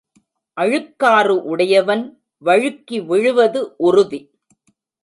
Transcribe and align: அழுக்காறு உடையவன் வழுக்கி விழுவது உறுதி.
அழுக்காறு 0.57 1.35
உடையவன் 1.43 2.03
வழுக்கி 2.43 2.99
விழுவது 3.05 3.61
உறுதி. 3.77 4.21